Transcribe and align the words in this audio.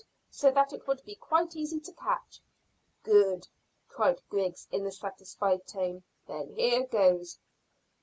So 0.31 0.49
that 0.53 0.73
it 0.73 0.87
would 0.87 1.03
be 1.05 1.13
quite 1.13 1.55
easy 1.55 1.79
to 1.81 1.93
catch." 1.93 2.41
"Good," 3.03 3.47
cried 3.87 4.19
Griggs, 4.29 4.67
in 4.71 4.83
a 4.87 4.91
satisfied 4.91 5.67
tone. 5.67 6.01
"Then 6.25 6.55
here 6.55 6.87
goes." 6.87 7.37